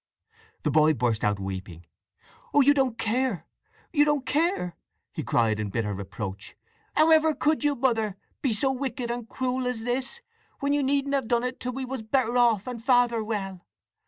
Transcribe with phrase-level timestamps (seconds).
[0.63, 1.85] The boy burst out weeping.
[2.55, 3.45] "Oh you don't care,
[3.93, 4.75] you don't care!"
[5.13, 6.55] he cried in bitter reproach.
[6.95, 10.21] "How ever could you, Mother, be so wicked and cruel as this,
[10.59, 13.63] when you needn't have done it till we was better off, and Father well!